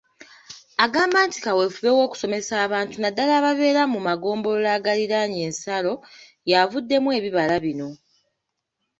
[0.83, 5.93] Agamba nti kaweefube w'okusomesa abantu naddala ababeera mu magombolola agaliranye ensalo
[6.49, 7.89] yaavuddemu ebibala bino.